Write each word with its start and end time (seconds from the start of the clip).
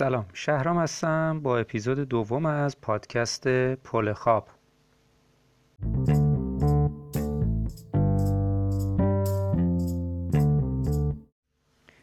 سلام. 0.00 0.26
شهرام 0.32 0.78
هستم 0.78 1.40
با 1.42 1.58
اپیزود 1.58 1.98
دوم 1.98 2.46
از 2.46 2.80
پادکست 2.80 3.48
پل 3.74 4.12
خواب. 4.12 4.48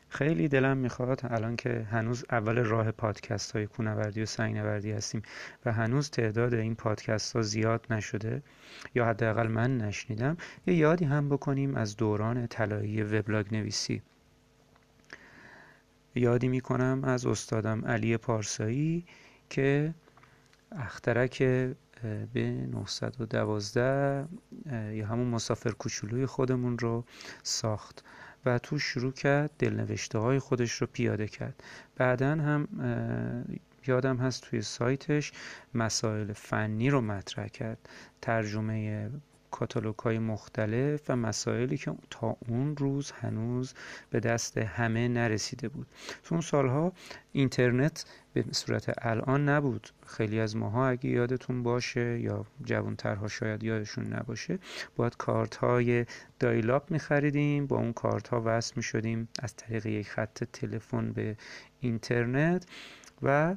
خیلی 0.09 0.47
دلم 0.47 0.77
می‌خواد 0.77 1.21
الان 1.23 1.55
که 1.55 1.87
هنوز 1.91 2.25
اول 2.31 2.57
راه 2.63 2.91
پادکست 2.91 3.51
های 3.51 3.67
کونوردی 3.67 4.21
و 4.21 4.25
سنگنوردی 4.25 4.91
هستیم 4.91 5.21
و 5.65 5.71
هنوز 5.71 6.09
تعداد 6.09 6.53
این 6.53 6.75
پادکست 6.75 7.35
ها 7.35 7.41
زیاد 7.41 7.85
نشده 7.89 8.43
یا 8.95 9.05
حداقل 9.05 9.47
من 9.47 9.77
نشنیدم. 9.77 10.37
یه 10.67 10.73
یادی 10.73 11.05
هم 11.05 11.29
بکنیم 11.29 11.75
از 11.75 11.95
دوران 11.95 12.47
طلایی 12.47 13.03
وبلاگ 13.03 13.45
نویسی. 13.51 14.01
یادی 16.17 16.47
می‌کنم 16.47 17.01
از 17.03 17.25
استادم 17.25 17.85
علی 17.85 18.17
پارسایی 18.17 19.05
که 19.49 19.93
اخترک 20.71 21.43
به 22.33 22.67
912 22.71 24.25
یا 24.91 25.07
همون 25.07 25.27
مسافر 25.27 25.71
کوچولوی 25.71 26.25
خودمون 26.25 26.77
رو 26.77 27.05
ساخت 27.43 28.03
و 28.45 28.59
تو 28.59 28.79
شروع 28.79 29.11
کرد 29.11 29.51
دلنوشته 29.59 30.19
های 30.19 30.39
خودش 30.39 30.71
رو 30.71 30.87
پیاده 30.87 31.27
کرد. 31.27 31.63
بعدا 31.95 32.31
هم 32.31 32.67
یادم 33.87 34.17
هست 34.17 34.41
توی 34.41 34.61
سایتش 34.61 35.31
مسائل 35.73 36.33
فنی 36.33 36.89
رو 36.89 37.01
مطرح 37.01 37.47
کرد. 37.47 37.89
ترجمه 38.21 39.09
کاتالوگ 39.51 39.99
های 39.99 40.19
مختلف 40.19 41.01
و 41.09 41.15
مسائلی 41.15 41.77
که 41.77 41.95
تا 42.09 42.37
اون 42.47 42.77
روز 42.77 43.11
هنوز 43.11 43.73
به 44.09 44.19
دست 44.19 44.57
همه 44.57 45.07
نرسیده 45.07 45.69
بود. 45.69 45.87
تو 46.23 46.35
اون 46.35 46.41
سالها 46.41 46.93
اینترنت 47.31 48.05
به 48.33 48.45
صورت 48.51 49.05
الان 49.05 49.49
نبود. 49.49 49.89
خیلی 50.05 50.39
از 50.39 50.55
ماها 50.55 50.87
اگه 50.87 51.09
یادتون 51.09 51.63
باشه 51.63 52.19
یا 52.19 52.45
جوانترها 52.63 53.27
شاید 53.27 53.63
یادشون 53.63 54.13
نباشه 54.13 54.59
باید 54.95 55.17
کارت 55.17 55.55
های 55.55 56.05
دایلاب 56.39 56.91
می 56.91 56.99
خریدیم 56.99 57.67
با 57.67 57.77
اون 57.77 57.93
کارت 57.93 58.27
ها 58.27 58.41
وصل 58.45 58.73
می 58.75 58.83
شدیم 58.83 59.27
از 59.39 59.55
طریق 59.55 59.85
یک 59.85 60.09
خط 60.09 60.43
تلفن 60.43 61.11
به 61.11 61.37
اینترنت 61.79 62.65
و 63.23 63.55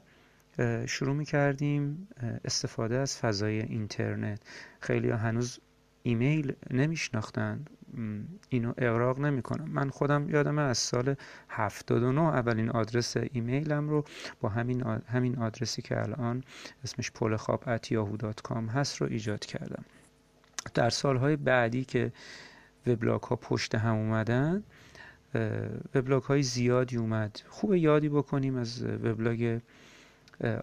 شروع 0.86 1.14
می 1.14 1.24
کردیم 1.24 2.08
استفاده 2.44 2.98
از 2.98 3.18
فضای 3.18 3.60
اینترنت. 3.60 4.40
خیلی 4.80 5.10
هنوز 5.10 5.60
ایمیل 6.02 6.52
نمیشناختند 6.70 7.70
اینو 8.48 8.72
اقراق 8.78 9.20
نمی‌کنم. 9.20 9.68
من 9.68 9.90
خودم 9.90 10.30
یادم 10.30 10.58
از 10.58 10.78
سال 10.78 11.14
79 11.48 12.20
اولین 12.20 12.70
آدرس 12.70 13.16
ایمیلم 13.16 13.88
رو 13.88 14.04
با 14.40 14.48
همین 14.48 14.82
همین 15.08 15.38
آدرسی 15.38 15.82
که 15.82 16.00
الان 16.00 16.44
اسمش 16.84 17.10
پول 17.10 17.36
خواب 17.36 17.64
هست 18.68 18.96
رو 18.96 19.06
ایجاد 19.06 19.40
کردم. 19.40 19.84
در 20.74 20.90
سالهای 20.90 21.36
بعدی 21.36 21.84
که 21.84 22.12
وبلاگ 22.86 23.22
ها 23.22 23.36
پشت 23.36 23.74
هم 23.74 23.94
اومدن 23.94 24.62
وبلاگ 25.94 26.22
های 26.22 26.42
زیادی 26.42 26.96
اومد. 26.96 27.40
خوب 27.48 27.74
یادی 27.74 28.08
بکنیم 28.08 28.56
از 28.56 28.82
وبلاگ 28.82 29.60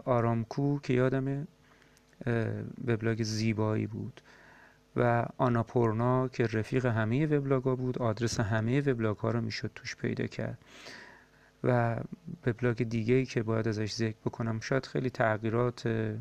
آرامکو 0.05 0.79
که 0.79 0.93
یادم 0.93 1.47
وبلاگ 2.87 3.23
زیبایی 3.23 3.87
بود. 3.87 4.21
و 4.97 5.25
آناپورنا 5.37 6.27
که 6.27 6.43
رفیق 6.43 6.85
همه 6.85 7.25
وبلاگا 7.25 7.75
بود 7.75 7.99
آدرس 7.99 8.39
همه 8.39 8.81
وبلاگ 8.81 9.17
ها 9.17 9.31
رو 9.31 9.41
می‌شد 9.41 9.71
توش 9.75 9.95
پیدا 9.95 10.27
کرد. 10.27 10.57
و 11.63 11.97
وبلاگ 12.45 12.83
دیگه 12.83 13.13
ای 13.13 13.25
که 13.25 13.43
باید 13.43 13.67
ازش 13.67 13.93
ذکر 13.93 14.17
بکنم 14.25 14.59
شاید 14.59 14.85
خیلی 14.85 15.09
تغییرات 15.09 16.13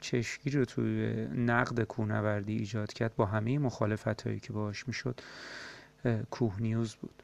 چشکی 0.00 0.50
رو 0.50 0.64
توی 0.64 1.26
نقد 1.26 1.82
کوهنوردی 1.82 2.56
ایجاد 2.56 2.92
کرد 2.92 3.16
با 3.16 3.26
همه 3.26 3.58
مخالفت 3.58 4.22
هایی 4.22 4.40
که 4.40 4.52
باش 4.52 4.88
می‌شد 4.88 5.20
کوه 6.30 6.60
نیوز 6.60 6.94
بود. 6.94 7.22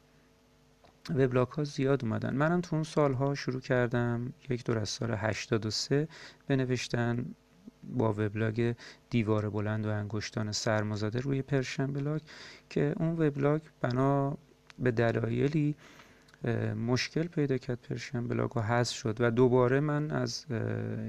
وبلاگ 1.10 1.48
ها 1.48 1.64
زیاد 1.64 2.04
اومدن. 2.04 2.34
منم 2.34 2.60
تو 2.60 2.76
اون 2.76 2.84
سالها 2.84 3.34
شروع 3.34 3.60
کردم 3.60 4.32
یک 4.48 4.64
دور 4.64 4.78
از 4.78 4.88
سال 4.88 5.12
83 5.12 6.08
بنوشتن. 6.48 7.34
با 7.96 8.12
وبلاگ 8.12 8.74
دیوار 9.10 9.50
بلند 9.50 9.86
و 9.86 9.88
انگشتان 9.88 10.52
سرمازده 10.52 11.20
روی 11.20 11.42
پرشن 11.42 11.86
بلاگ 11.92 12.20
که 12.70 12.94
اون 12.96 13.12
وبلاگ 13.12 13.60
بنا 13.80 14.38
به 14.78 14.90
دلایلی 14.90 15.74
مشکل 16.86 17.22
پیدا 17.22 17.58
کرد 17.58 17.78
پرشن 17.88 18.28
بلاگ 18.28 18.56
و 18.56 18.60
حذف 18.60 18.96
شد 18.96 19.16
و 19.20 19.30
دوباره 19.30 19.80
من 19.80 20.10
از 20.10 20.46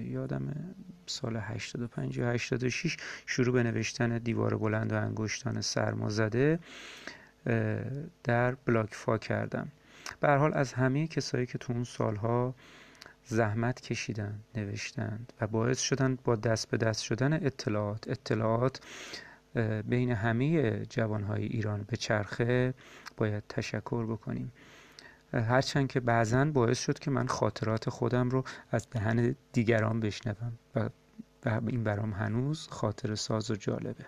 یادم 0.03 0.75
سال 1.05 1.35
85 1.35 2.17
یا 2.17 2.31
86 2.31 2.97
شروع 3.25 3.53
به 3.53 3.63
نوشتن 3.63 4.17
دیوار 4.17 4.57
بلند 4.57 4.93
و 4.93 4.95
انگشتان 4.95 5.61
سرمازده 5.61 6.59
در 8.23 8.55
بلاگ 8.65 8.87
فا 8.91 9.17
کردم. 9.17 9.67
به 10.19 10.31
حال 10.31 10.53
از 10.53 10.73
همه 10.73 11.07
کسایی 11.07 11.45
که 11.45 11.57
تو 11.57 11.73
اون 11.73 11.83
سالها 11.83 12.55
زحمت 13.29 13.81
کشیدن 13.81 14.39
نوشتند 14.55 15.33
و 15.41 15.47
باعث 15.47 15.79
شدند 15.79 16.23
با 16.23 16.35
دست 16.35 16.69
به 16.69 16.77
دست 16.77 17.01
شدن 17.01 17.33
اطلاعات. 17.33 18.09
اطلاعات 18.09 18.79
بین 19.85 20.11
همه 20.11 20.71
جوانهای 20.85 21.43
ایران 21.43 21.85
به 21.87 21.97
چرخه 21.97 22.73
باید 23.17 23.43
تشکر 23.49 24.05
بکنیم. 24.05 24.51
هرچند 25.33 25.87
که 25.87 25.99
بعضا 25.99 26.45
باعث 26.45 26.79
شد 26.79 26.99
که 26.99 27.11
من 27.11 27.27
خاطرات 27.27 27.89
خودم 27.89 28.29
رو 28.29 28.43
از 28.71 28.87
دهن 28.91 29.35
دیگران 29.53 29.99
بشنوم 29.99 30.59
و 30.75 30.89
این 31.67 31.83
برام 31.83 32.13
هنوز 32.13 32.67
خاطر 32.67 33.15
ساز 33.15 33.51
و 33.51 33.55
جالبه. 33.55 34.05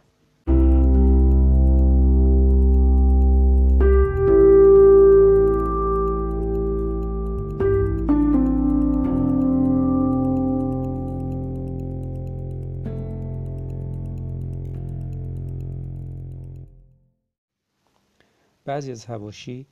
بعضی 18.71 18.91
از 18.91 19.05
هواشی 19.05 19.65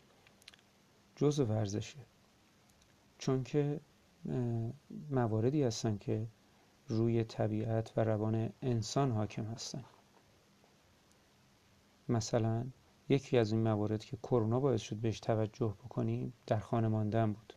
جز 1.16 1.40
ورزشه. 1.40 2.00
چون 3.18 3.44
که 3.44 3.80
مواردی 5.10 5.64
هستن 5.64 5.98
که 5.98 6.28
روی 6.88 7.24
طبیعت 7.24 7.94
و 7.98 8.04
روان 8.04 8.50
انسان 8.62 9.12
حاکم 9.12 9.44
هستن. 9.44 9.84
مثلا 12.10 12.66
یکی 13.10 13.38
از 13.38 13.52
این 13.52 13.62
موارد 13.62 14.04
که 14.04 14.18
کرونا 14.18 14.60
باعث 14.60 14.82
شد 14.82 14.96
بهش 14.96 15.20
توجه 15.20 15.76
بکنیم 15.86 16.34
در 16.48 16.60
خانه 16.60 16.88
ماندن 16.88 17.34
بود. 17.34 17.54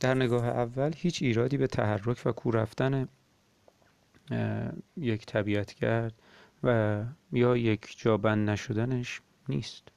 در 0.00 0.14
نگاه 0.14 0.48
اول 0.48 0.92
هیچ 0.96 1.22
ایرادی 1.22 1.56
به 1.56 1.66
تحرک 1.66 2.22
و 2.24 2.32
کو 2.32 2.50
رفتن 2.50 3.08
یک 4.96 5.26
طبیعتگرد 5.26 6.14
و 6.62 7.04
یا 7.32 7.56
یک 7.56 7.94
جابند 7.98 8.50
نشدنش 8.50 9.20
نیست. 9.48 9.88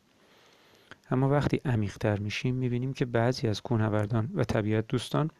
اما 1.11 1.29
وقتی 1.29 1.61
عمیقتر 1.65 2.19
میشیم 2.19 2.55
می‌بینیم 2.55 2.93
که 2.93 3.05
بعضی 3.05 3.47
از 3.47 3.61
کوهنوردان 3.61 4.29
و 4.35 4.43
طبیعت 4.43 4.87
دوستان 4.87 5.31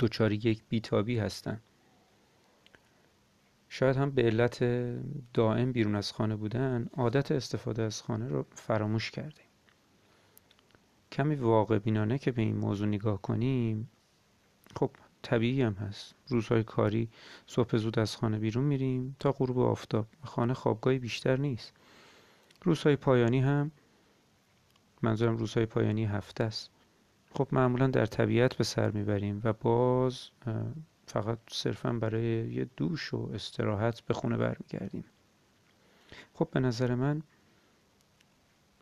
دچار 0.00 0.32
یک 0.32 0.62
بیتابی 0.68 1.18
هستند 1.18 1.62
شاید 3.68 3.96
هم 3.96 4.10
به 4.10 4.22
علت 4.22 4.64
دائم 5.34 5.72
بیرون 5.72 5.94
از 5.94 6.12
خانه 6.12 6.36
بودن 6.36 6.86
عادت 6.96 7.32
استفاده 7.32 7.82
از 7.82 8.02
خانه 8.02 8.28
رو 8.28 8.46
فراموش 8.54 9.10
کردیم. 9.10 9.46
کمی 11.12 11.34
واقع 11.34 11.78
بینانه 11.78 12.18
که 12.18 12.32
به 12.32 12.42
این 12.42 12.56
موضوع 12.56 12.88
نگاه 12.88 13.22
کنیم 13.22 13.90
خب 14.76 14.90
طبیعی 15.22 15.62
هم 15.62 15.72
هست. 15.72 16.14
روزهای 16.28 16.64
کاری 16.64 17.08
صبح 17.46 17.76
زود 17.76 17.98
از 17.98 18.16
خانه 18.16 18.38
بیرون 18.38 18.64
میریم 18.64 19.16
تا 19.18 19.32
غروب 19.32 19.58
آفتاب. 19.58 20.06
خانه 20.24 20.54
خوابگاهی 20.54 20.98
بیشتر 20.98 21.36
نیست. 21.36 21.72
روزهای 22.62 22.96
پایانی 22.96 23.40
هم 23.40 23.70
منظورم 25.02 25.36
روزهای 25.36 25.66
پایانی 25.66 26.04
هفته 26.04 26.44
است. 26.44 26.70
خب 27.34 27.48
معمولا 27.52 27.86
در 27.86 28.06
طبیعت 28.06 28.54
به 28.54 28.64
سر 28.64 28.90
می‌بریم 28.90 29.40
و 29.44 29.52
باز 29.52 30.28
فقط 31.06 31.38
صرفا 31.50 31.92
برای 31.92 32.52
یه 32.52 32.66
دوش 32.76 33.14
و 33.14 33.30
استراحت 33.34 34.00
به 34.00 34.14
خونه 34.14 34.36
برمیگردیم. 34.36 35.04
خب 36.34 36.48
به 36.50 36.60
نظر 36.60 36.94
من 36.94 37.22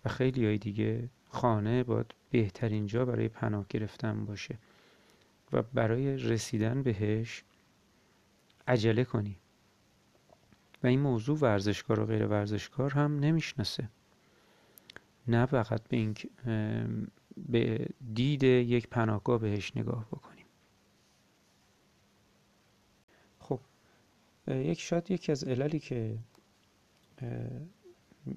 و 0.05 0.08
خیلی 0.08 0.46
های 0.46 0.58
دیگه 0.58 1.08
خانه 1.28 1.82
باید 1.84 2.14
بهترین 2.31 2.87
جا 2.87 3.05
برای 3.05 3.28
پناه 3.28 3.66
گرفتن 3.69 4.25
باشه 4.25 4.58
و 5.52 5.62
برای 5.62 6.16
رسیدن 6.16 6.82
بهش 6.82 7.44
عجله 8.69 9.05
کنی. 9.05 9.37
و 10.82 10.87
این 10.87 11.00
موضوع 11.00 11.38
ورزشکار 11.38 12.00
و 12.00 12.06
غیر 12.06 12.26
ورزشکار 12.26 12.93
هم 12.93 13.19
نمی‌شناسه. 13.19 13.88
نه 15.30 15.46
فقط 15.46 15.88
به 15.88 15.96
این 15.96 16.14
به 17.36 17.88
دید 18.14 18.42
یک 18.42 18.88
پناهگاه 18.88 19.38
بهش 19.38 19.76
نگاه 19.76 20.06
بکنیم. 20.06 20.46
خب 23.38 23.60
یک 24.48 24.80
شاید 24.80 25.10
یکی 25.10 25.32
از 25.32 25.44
عللی 25.44 25.78
که 25.78 26.18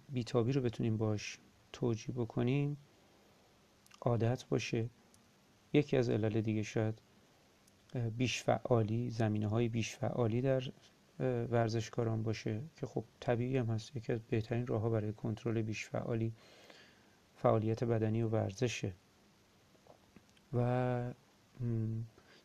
بیتابی 0.10 0.52
رو 0.52 0.62
بتونیم 0.62 0.98
باش 0.98 1.40
توجیه 1.74 2.16
بکنیم 2.16 2.78
عادت 4.02 4.46
باشه. 4.46 4.90
یکی 5.74 5.98
از 5.98 6.10
علل 6.10 6.42
دیگه 6.42 6.64
شاید 6.64 7.02
بیش 8.18 8.44
فعالی 8.44 9.10
زمینه 9.10 9.48
های 9.48 9.70
بیش 9.70 9.96
فعالی 9.96 10.42
در 10.42 10.64
ورزشکاران 11.20 12.24
باشه 12.24 12.62
که 12.76 12.86
خب 12.86 13.04
طبیعی 13.20 13.58
هم 13.58 13.66
هست. 13.66 13.96
یکی 13.96 14.14
از 14.14 14.20
بهترین 14.24 14.68
راه 14.68 14.82
ها 14.82 14.90
برای 14.90 15.14
کنترل 15.14 15.62
بیش 15.62 15.86
فعالی 15.86 16.34
فعالیت 17.44 17.84
بدنی 17.84 18.22
و 18.22 18.28
ورزشه. 18.28 18.94
و 20.54 21.14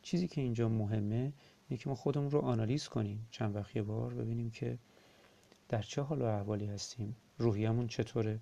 چیزی 0.02 0.28
که 0.28 0.40
اینجا 0.40 0.68
مهمه 0.68 1.32
اینه 1.68 1.82
که 1.82 1.88
ما 1.88 1.94
خودمون 1.94 2.30
رو 2.30 2.38
آنالیز 2.38 2.88
کنیم 2.88 3.26
چند 3.30 3.56
وقت 3.56 3.76
یه 3.76 3.82
بار 3.82 4.14
ببینیم 4.14 4.50
که 4.50 4.78
در 5.68 5.82
چه 5.82 6.02
حال 6.02 6.22
و 6.22 6.24
احوالی 6.24 6.66
هستیم 6.66 7.16
روحیمون 7.38 7.86
چطوره 7.86 8.40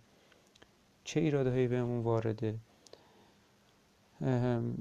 چه 1.05 1.21
ایراده 1.21 1.69
بهمون 1.69 2.03
وارده. 2.03 2.59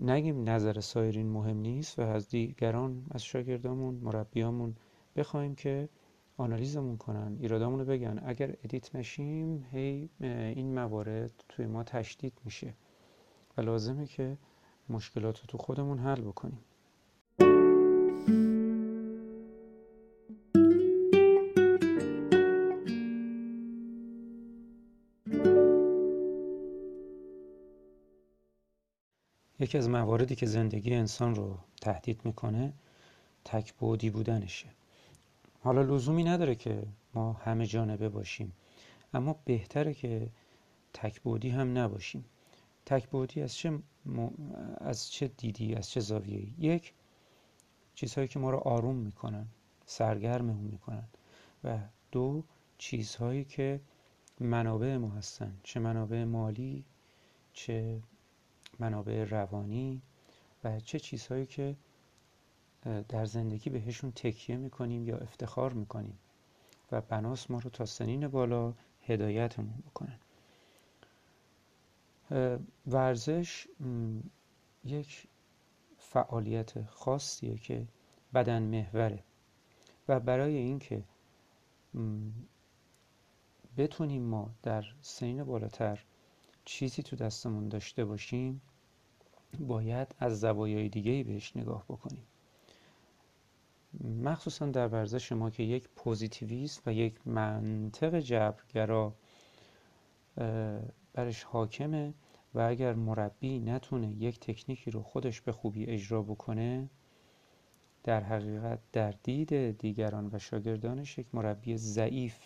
نگیم 0.01 0.49
نظر 0.49 0.79
سایرین 0.79 1.27
مهم 1.29 1.57
نیست 1.57 1.99
و 1.99 2.01
از 2.01 2.29
دیگران 2.29 3.05
از 3.11 3.23
شاگردامون 3.23 3.95
مربیامون 3.95 4.75
بخوایم 5.15 5.55
که 5.55 5.89
آنالیزمون 6.37 6.97
کنن 6.97 7.37
ایرادامون 7.39 7.79
رو 7.79 7.85
بگن. 7.85 8.21
اگر 8.25 8.55
ادیت 8.63 8.95
نشیم 8.95 9.65
هی 9.71 10.09
این 10.21 10.73
موارد 10.79 11.31
توی 11.49 11.65
ما 11.65 11.83
تشدید 11.83 12.33
میشه. 12.45 12.73
و 13.57 13.61
لازمه 13.61 14.05
که 14.05 14.37
مشکلات 14.89 15.39
رو 15.39 15.45
تو 15.47 15.57
خودمون 15.57 15.99
حل 15.99 16.21
بکنیم. 16.21 16.59
یکی 29.59 29.77
از 29.77 29.89
مواردی 29.89 30.35
که 30.35 30.45
زندگی 30.45 30.93
انسان 30.93 31.35
رو 31.35 31.57
تهدید 31.81 32.21
می‌کنه 32.25 32.73
تکبودی 33.45 34.09
بودنشه. 34.09 34.67
حالا 35.65 35.81
لزومی 35.81 36.23
نداره 36.23 36.55
که 36.55 36.83
ما 37.13 37.33
همه 37.33 37.65
جانبه 37.65 38.09
باشیم. 38.09 38.53
اما 39.13 39.35
بهتره 39.45 39.93
که 39.93 40.29
تکبودی 40.93 41.49
هم 41.49 41.77
نباشیم. 41.77 42.25
تکبودی 42.85 43.41
از 43.41 43.55
چه, 43.55 43.79
از 44.77 45.11
چه 45.11 45.27
دیدی 45.27 45.75
از 45.75 45.89
چه 45.89 45.99
زاویه‌ای؟ 45.99 46.53
یک 46.59 46.93
چیزهایی 47.95 48.27
که 48.27 48.39
ما 48.39 48.49
رو 48.49 48.57
آروم 48.57 48.95
می‌کنن 48.95 49.47
سرگرممون 49.85 50.65
می‌کنن. 50.65 51.07
و 51.63 51.79
دو 52.11 52.43
چیزهایی 52.77 53.43
که 53.43 53.81
منابع 54.39 54.97
ما 54.97 55.09
هستن 55.09 55.57
چه 55.63 55.79
منابع 55.79 56.23
مالی 56.23 56.85
چه 57.53 58.01
منابع 58.79 59.23
روانی 59.23 60.01
و 60.63 60.79
چه 60.79 60.99
چیزهایی 60.99 61.45
که 61.45 61.75
در 63.09 63.25
زندگی 63.25 63.69
بهشون 63.69 64.11
تکیه 64.11 64.57
می‌کنیم 64.57 65.07
یا 65.07 65.17
افتخار 65.17 65.73
می‌کنیم 65.73 66.17
و 66.91 67.01
بناس 67.01 67.51
ما 67.51 67.59
رو 67.59 67.69
تا 67.69 67.85
سنین 67.85 68.27
بالا 68.27 68.73
هدایتمون 69.01 69.83
بکنن. 69.87 70.19
ورزش 72.87 73.67
یک 74.85 75.27
فعالیت 75.97 76.83
خاصیه 76.85 77.55
که 77.57 77.87
بدن 78.33 78.63
محوره 78.63 79.23
و 80.07 80.19
برای 80.19 80.57
اینکه 80.57 81.03
بتونیم 83.77 84.23
ما 84.23 84.49
در 84.63 84.85
سین 85.01 85.43
بالاتر 85.43 86.03
چیزی 86.65 87.03
تو 87.03 87.15
دستمون 87.15 87.69
داشته 87.69 88.05
باشیم 88.05 88.61
باید 89.59 90.15
از 90.19 90.39
زوایای 90.39 90.89
دیگه 90.89 91.23
بهش 91.23 91.57
نگاه 91.57 91.83
بکنیم. 91.83 92.23
مخصوصا 94.03 94.65
در 94.65 94.87
ورزش 94.87 95.31
ما 95.31 95.49
که 95.49 95.63
یک 95.63 95.89
پوزیتیویست 95.95 96.81
و 96.85 96.93
یک 96.93 97.27
منطق 97.27 98.19
جبرگرا 98.19 99.15
برش 101.13 101.43
حاکمه 101.43 102.13
و 102.53 102.59
اگر 102.59 102.93
مربی 102.93 103.59
نتونه 103.59 104.11
یک 104.11 104.39
تکنیکی 104.39 104.91
رو 104.91 105.01
خودش 105.03 105.41
به 105.41 105.51
خوبی 105.51 105.85
اجرا 105.85 106.21
بکنه 106.21 106.89
در 108.03 108.23
حقیقت 108.23 108.79
در 108.91 109.13
دید 109.23 109.77
دیگران 109.77 110.29
و 110.33 110.39
شاگردانش 110.39 111.17
یک 111.17 111.35
مربی 111.35 111.77
ضعیف 111.77 112.37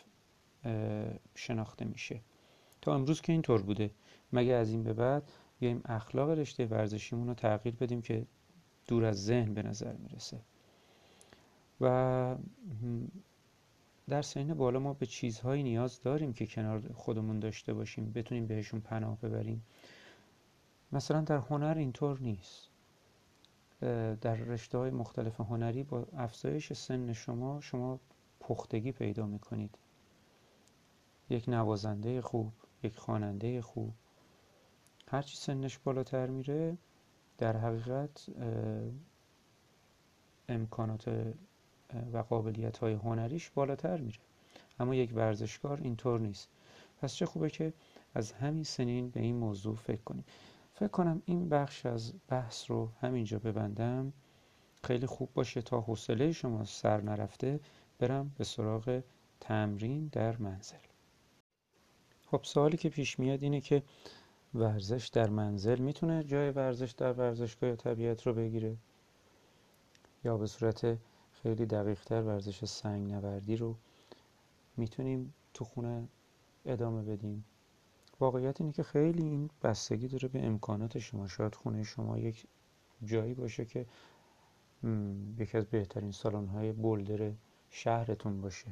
شناخته 1.36 1.86
میشه. 1.86 2.22
تا 2.82 2.96
امروز 2.96 3.22
که 3.22 3.32
اینطور 3.32 3.62
بوده. 3.62 3.92
مگه 4.34 4.54
از 4.54 4.70
این 4.70 4.84
به 4.84 4.94
بعد 4.94 5.32
بیایم 5.60 5.82
اخلاق 5.86 6.30
رشته 6.30 6.66
ورزشیمون 6.66 7.28
رو 7.28 7.34
تغییر 7.34 7.76
بدیم 7.76 8.02
که 8.02 8.26
دور 8.88 9.06
از 9.06 9.26
ذهن 9.26 9.54
به 9.54 9.64
نظر 9.64 9.94
می‌رسه؟ 9.94 10.40
و 11.82 12.36
در 14.08 14.22
سین 14.22 14.54
بالا 14.54 14.80
ما 14.80 14.94
به 14.94 15.06
چیزهایی 15.06 15.64
نیاز 15.64 16.02
داریم 16.02 16.34
که 16.34 16.48
کنار 16.48 16.94
خودمون 16.94 17.40
داشته 17.40 17.74
باشیم 17.74 18.12
بتونیم 18.12 18.48
بهشون 18.48 18.80
پناه 18.80 19.18
ببریم. 19.20 19.64
مثلا 20.92 21.22
در 21.22 21.38
هنر 21.38 21.76
اینطور 21.78 22.20
نیست. 22.20 22.70
در 24.22 24.36
رشته 24.36 24.78
های 24.78 24.92
مختلف 24.92 25.40
هنری 25.40 25.84
با 25.84 26.06
افزایش 26.18 26.74
سن 26.74 27.14
شما 27.14 27.62
شما 27.62 28.00
پختگی 28.40 28.92
پیدا 28.92 29.26
می‌کنید. 29.26 29.78
یک 31.30 31.50
نوازنده 31.50 32.22
خوب 32.22 32.54
یک 32.84 32.98
خواننده 32.98 33.62
خوب. 33.62 33.94
هرچی 35.08 35.38
سنش 35.38 35.78
بالاتر 35.78 36.28
میره 36.28 36.78
در 37.38 37.58
حقیقت 37.58 38.30
امکانات 40.50 41.34
و 42.14 42.18
قابلیت 42.18 42.78
های 42.78 42.94
هنریش 42.94 43.50
بالاتر 43.50 43.98
میره. 43.98 44.20
اما 44.80 44.96
یک 44.96 45.12
ورزشکار 45.16 45.80
اینطور 45.82 46.20
نیست. 46.20 46.50
پس 47.02 47.14
چه 47.14 47.26
خوبه 47.26 47.50
که 47.50 47.74
از 48.16 48.32
همین 48.32 48.64
سنین 48.64 49.10
به 49.10 49.20
این 49.20 49.36
موضوع 49.36 49.76
فکر 49.76 50.02
کنیم. 50.02 50.26
فکر 50.74 50.88
کنم 50.88 51.22
این 51.26 51.50
بخش 51.50 51.86
از 51.86 52.14
بحث 52.28 52.72
رو 52.72 52.90
همینجا 53.02 53.40
ببندم. 53.40 54.14
خیلی 54.84 55.06
خوب 55.06 55.30
باشه 55.34 55.62
تا 55.62 55.82
حوصله 55.82 56.32
شما 56.32 56.66
سر 56.66 57.02
نرفته 57.02 57.60
برم 58.00 58.32
به 58.38 58.44
سراغ 58.44 59.02
تمرین 59.40 60.10
در 60.12 60.38
منزل. 60.38 60.78
خب 62.32 62.40
سوالی 62.44 62.78
که 62.78 62.90
پیش 62.90 63.20
میاد 63.20 63.44
اینه 63.44 63.62
که 63.62 63.84
ورزش 64.54 65.08
در 65.08 65.30
منزل 65.30 65.80
می‌تونه 65.80 66.24
جای 66.24 66.50
ورزش 66.50 66.92
در 66.92 67.14
ورزشگاه 67.14 67.76
طبیعت 67.76 68.28
رو 68.28 68.34
بگیره؟ 68.34 68.78
یا 70.24 70.38
به 70.38 70.48
صورت 70.48 70.98
خیلی 71.44 71.66
دقیقتر 71.66 72.22
ورزش 72.22 72.66
سنگ 72.66 73.12
نوردی 73.12 73.56
رو 73.56 73.76
می‌تونیم 74.78 75.34
تو 75.54 75.66
خونه 75.66 76.08
ادامه 76.66 77.04
بدیم. 77.04 77.46
واقعیت 78.20 78.62
اینه 78.62 78.74
که 78.74 78.84
خیلی 78.84 79.24
این 79.24 79.50
بستگی 79.64 80.08
داره 80.08 80.28
به 80.28 80.46
امکانات 80.46 81.00
شما. 81.00 81.28
شاید 81.28 81.56
خونه 81.56 81.84
شما 81.84 82.18
یک 82.18 82.46
جایی 83.06 83.34
باشه 83.34 83.66
که 83.66 83.86
یکی 85.38 85.58
از 85.58 85.66
بهترین 85.66 86.12
سالن 86.12 86.48
های 86.48 86.72
بولدر 86.72 87.32
شهرتون 87.70 88.42
باشه. 88.42 88.68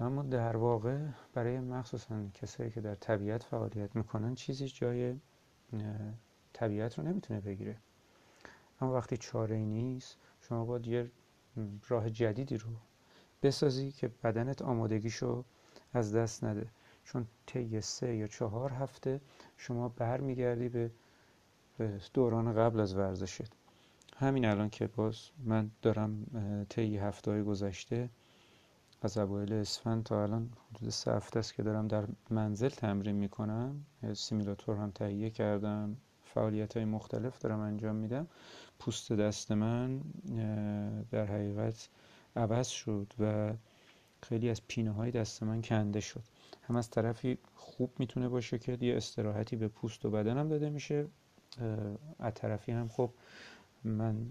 اما 0.00 0.22
در 0.22 0.56
واقع 0.56 1.06
برای 1.34 1.60
مخصوصا 1.60 2.26
کسایی 2.34 2.70
که 2.70 2.80
در 2.80 2.94
طبیعت 2.94 3.42
فعالیت 3.42 3.96
می‌کنن 3.96 4.34
چیزی 4.34 4.68
جای 4.68 5.14
طبیعت 6.52 6.98
رو 6.98 7.04
نمی‌تونه 7.04 7.40
بگیره. 7.40 7.76
اما 8.80 8.94
وقتی 8.94 9.16
چاره 9.16 9.56
ای 9.56 9.64
نیست 9.64 10.16
شما 10.48 10.64
باید 10.64 10.86
یه 10.86 11.10
راه 11.88 12.10
جدیدی 12.10 12.56
رو 12.56 12.70
بسازی 13.42 13.92
که 13.92 14.08
بدنت 14.24 14.62
آمادگیشو 14.62 15.44
از 15.92 16.14
دست 16.14 16.44
نده. 16.44 16.66
چون 17.04 17.26
طی 17.46 17.80
سه 17.80 18.16
یا 18.16 18.26
چهار 18.26 18.72
هفته 18.72 19.20
شما 19.56 19.88
برمیگردی 19.88 20.68
به 20.68 20.90
دوران 22.14 22.54
قبل 22.54 22.80
از 22.80 22.94
ورزشت. 22.94 23.52
همین 24.16 24.44
الان 24.44 24.70
که 24.70 24.86
باز 24.86 25.16
من 25.44 25.70
دارم 25.82 26.26
طی 26.68 26.96
هفته 26.98 27.30
های 27.30 27.42
گذشته 27.42 28.10
از 29.02 29.18
اوایل 29.18 29.52
اسفند 29.52 30.02
تا 30.02 30.22
الان 30.22 30.50
حدود 30.74 30.88
سه 30.90 31.12
هفته 31.12 31.38
است 31.38 31.54
که 31.54 31.62
دارم 31.62 31.88
در 31.88 32.04
منزل 32.30 32.68
تمرین 32.68 33.16
می‌کنم. 33.16 33.84
سیمیلاتور 34.14 34.76
هم 34.76 34.90
تهیه 34.90 35.30
کردم. 35.30 35.96
فعالیت 36.34 36.76
های 36.76 36.84
مختلف 36.84 37.38
دارم 37.38 37.60
انجام 37.60 37.96
میدم. 37.96 38.26
پوست 38.78 39.12
دست 39.12 39.52
من 39.52 40.00
در 41.10 41.24
حقیقت 41.26 41.88
عوض 42.36 42.68
شد 42.68 43.12
و 43.20 43.52
خیلی 44.22 44.50
از 44.50 44.66
پینه 44.68 44.90
های 44.90 45.10
دست 45.10 45.42
من 45.42 45.62
کنده 45.62 46.00
شد. 46.00 46.22
هم 46.62 46.76
از 46.76 46.90
طرفی 46.90 47.38
خوب 47.54 47.90
می‌تونه 47.98 48.28
باشه 48.28 48.58
که 48.58 48.78
یه 48.80 48.96
استراحتی 48.96 49.56
به 49.56 49.68
پوست 49.68 50.04
و 50.04 50.10
بدنم 50.10 50.48
داده 50.48 50.70
میشه. 50.70 51.06
از 52.18 52.34
طرفی 52.34 52.72
هم 52.72 52.88
خب 52.88 53.10
من 53.84 54.26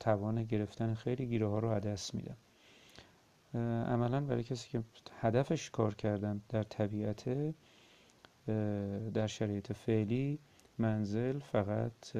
توان 0.00 0.44
گرفتن 0.44 0.94
خیلی 0.94 1.26
گیره 1.26 1.46
ها 1.46 1.58
رو 1.58 1.70
عدس 1.70 2.14
میدم. 2.14 2.36
عملا 3.86 4.20
برای 4.20 4.42
کسی 4.42 4.68
که 4.70 4.82
هدفش 5.20 5.70
کار 5.70 5.94
کردن 5.94 6.40
در 6.48 6.62
طبیعت 6.62 7.54
در 9.14 9.26
شرایط 9.26 9.72
فعلی 9.72 10.38
منزل 10.78 11.38
فقط 11.38 12.16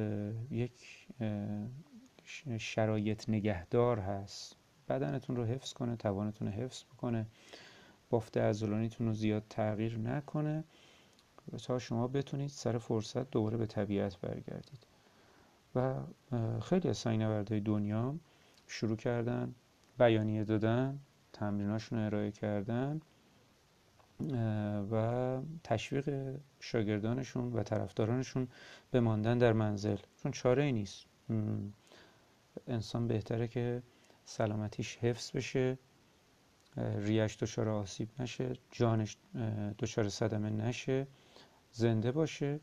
یک 0.50 1.06
شرایط 2.58 3.28
نگهدار 3.28 3.98
هست. 3.98 4.56
بدنتون 4.88 5.36
رو 5.36 5.44
حفظ 5.44 5.72
کنه 5.72 5.96
توانتون 5.96 6.48
رو 6.48 6.54
حفظ 6.54 6.84
بکنه. 6.84 7.26
بافت 8.10 8.36
عضلانیتون 8.36 9.06
رو 9.06 9.12
زیاد 9.12 9.42
تغییر 9.50 9.98
نکنه. 9.98 10.64
تا 11.62 11.78
شما 11.78 12.08
بتونید 12.08 12.50
سر 12.50 12.78
فرصت 12.78 13.30
دوباره 13.30 13.56
به 13.56 13.66
طبیعت 13.66 14.18
برگردید. 14.20 14.86
و 15.74 15.94
خیلی 16.62 16.88
از 16.88 16.98
سینوردهای 16.98 17.60
دنیا 17.60 18.14
شروع 18.66 18.96
کردن 18.96 19.54
بیانیه 19.98 20.44
دادن 20.44 20.98
تمریناشون 21.32 21.98
رو 21.98 22.04
ارائه 22.06 22.30
کردن. 22.30 23.00
و 24.90 25.36
تشویق 25.64 26.36
شاگردانشون 26.60 27.52
و 27.52 27.62
طرفدارانشون 27.62 28.48
به 28.90 29.00
ماندن 29.00 29.38
در 29.38 29.52
منزل. 29.52 29.96
چون 30.22 30.32
چاره 30.32 30.62
ای 30.62 30.72
نیست 30.72 31.04
انسان 32.68 33.08
بهتره 33.08 33.48
که 33.48 33.82
سلامتیش 34.24 34.96
حفظ 34.96 35.30
بشه 35.30 35.78
ریش 36.76 37.36
دچار 37.36 37.68
آسیب 37.68 38.08
نشه 38.18 38.52
جانش 38.70 39.16
دچار 39.78 40.08
صدمه 40.08 40.50
نشه 40.50 41.06
زنده 41.72 42.12
باشه 42.12 42.60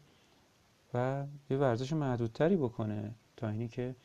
و 0.93 1.25
یه 1.49 1.57
ورزش 1.57 1.93
محدودتری 1.93 2.55
بکنه 2.55 3.15
تا 3.37 3.49
اینی 3.49 3.67
که 3.67 3.95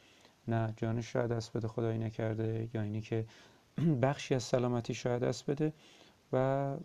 نه 0.48 0.74
جانش 0.76 1.12
شاید 1.12 1.30
دست 1.30 1.56
بده 1.56 1.68
خدایی 1.68 1.98
نکرده 1.98 2.68
یا 2.74 2.82
اینی 2.82 3.00
که 3.00 3.26
بخشی 4.02 4.34
از 4.34 4.42
سلامتی 4.42 4.94
شاید 4.94 5.22
دست 5.22 5.50
بده. 5.50 5.72
و 6.32 6.76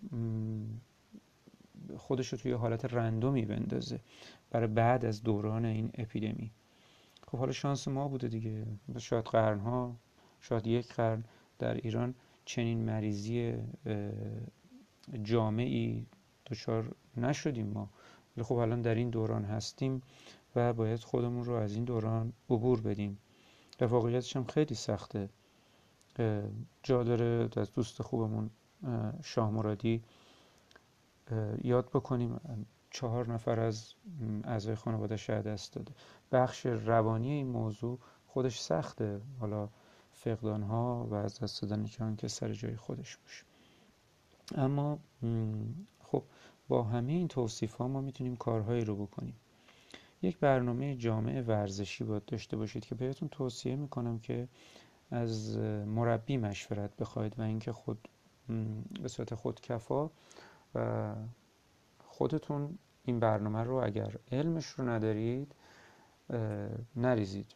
خودش 1.97 2.27
رو 2.27 2.37
توی 2.37 2.51
حالت 2.51 2.85
رندومی 2.93 3.45
بندازه 3.45 3.99
برای 4.49 4.67
بعد 4.67 5.05
از 5.05 5.23
دوران 5.23 5.65
این 5.65 5.91
اپیدمی. 5.93 6.51
خب 7.27 7.37
حالا 7.37 7.51
شانس 7.51 7.87
ما 7.87 8.07
بوده 8.07 8.27
دیگه. 8.27 8.65
شاید 8.97 9.25
قرنها 9.25 9.95
شاید 10.41 10.67
یک 10.67 10.93
قرن 10.93 11.23
در 11.59 11.73
ایران 11.73 12.15
چنین 12.45 12.85
مریضی 12.85 13.53
جامعی 15.23 16.05
دچار 16.45 16.95
نشدیم 17.17 17.67
ما. 17.67 17.89
ولی 18.37 18.43
خب 18.45 18.55
الان 18.55 18.81
در 18.81 18.95
این 18.95 19.09
دوران 19.09 19.45
هستیم 19.45 20.01
و 20.55 20.73
باید 20.73 20.99
خودمون 20.99 21.45
رو 21.45 21.53
از 21.53 21.75
این 21.75 21.83
دوران 21.83 22.33
عبور 22.49 22.81
بدیم. 22.81 23.17
و 23.81 23.85
واقعیتش 23.85 24.35
هم 24.35 24.43
خیلی 24.43 24.75
سخته. 24.75 25.29
جا 26.83 27.03
داره 27.03 27.49
از 27.57 27.71
دوست 27.71 28.01
خوبمون 28.01 28.49
شاه 29.23 29.51
مرادی 29.51 30.03
یاد 31.63 31.89
بکنیم 31.89 32.39
چهار 32.89 33.33
نفر 33.33 33.59
از 33.59 33.93
اعضای 34.43 34.75
خانواده 34.75 35.17
شهد 35.17 35.47
دست 35.47 35.73
داده. 35.73 35.91
بخش 36.31 36.65
روانی 36.65 37.31
این 37.31 37.47
موضوع 37.47 37.99
خودش 38.27 38.59
سخته. 38.59 39.21
حالا 39.39 39.69
فقدان 40.11 40.63
ها 40.63 41.07
و 41.09 41.13
از 41.13 41.39
دست 41.39 41.61
دادن 41.61 41.85
جان 41.85 42.15
که 42.15 42.27
سر 42.27 42.53
جای 42.53 42.75
خودش 42.75 43.17
باشه. 43.17 43.43
اما 44.55 44.99
خب 46.03 46.23
با 46.67 46.83
همه 46.83 47.11
این 47.11 47.27
توصیف 47.27 47.73
ها 47.73 47.87
ما 47.87 48.01
می‌تونیم 48.01 48.35
کارهایی 48.35 48.85
رو 48.85 48.95
بکنیم. 48.95 49.35
یک 50.21 50.37
برنامه 50.37 50.95
جامع 50.95 51.41
ورزشی 51.41 52.03
باید 52.03 52.25
داشته 52.25 52.57
باشید 52.57 52.85
که 52.85 52.95
بهتون 52.95 53.29
توصیه 53.29 53.75
می‌کنم 53.75 54.19
که 54.19 54.47
از 55.11 55.57
مربی 55.85 56.37
مشورت 56.37 56.95
بخواید 56.97 57.39
و 57.39 57.41
اینکه 57.41 57.73
خود 57.73 58.07
به 59.01 59.07
صورت 59.07 59.35
خودکفا 59.35 60.09
و 60.75 61.13
خودتون 62.05 62.77
این 63.05 63.19
برنامه 63.19 63.63
رو 63.63 63.75
اگر 63.75 64.15
علمش 64.31 64.65
رو 64.65 64.89
ندارید 64.89 65.55
نریزید. 66.95 67.55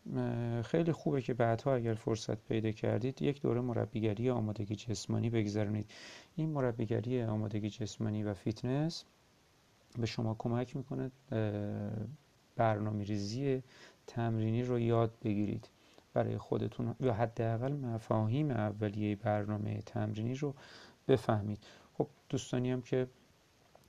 خیلی 0.63 0.91
خوبه 0.91 1.21
که 1.21 1.33
بعدها 1.33 1.75
اگر 1.75 1.93
فرصت 1.93 2.43
پیدا 2.45 2.71
کردید 2.71 3.21
یک 3.21 3.41
دوره 3.41 3.61
مربیگری 3.61 4.29
آمادگی 4.29 4.75
جسمانی 4.75 5.29
بگذرونید. 5.29 5.91
این 6.35 6.49
مربیگری 6.49 7.23
آمادگی 7.23 7.69
جسمانی 7.69 8.23
و 8.23 8.33
فیتنس 8.33 9.05
به 9.99 10.05
شما 10.05 10.35
کمک 10.39 10.75
می‌کنه 10.75 11.11
برنامه 12.55 13.03
ریزی 13.03 13.63
تمرینی 14.07 14.63
رو 14.63 14.79
یاد 14.79 15.11
بگیرید. 15.23 15.69
برای 16.15 16.37
خودتون 16.37 16.95
یا 16.99 17.13
حداقل 17.13 17.73
مفاهیم 17.73 18.51
اولیه 18.51 19.15
برنامه 19.15 19.81
تمرینی 19.81 20.35
رو 20.35 20.53
بفهمید. 21.07 21.63
خب 21.97 22.07
دوستانی 22.29 22.71
هم 22.71 22.81
که 22.81 23.07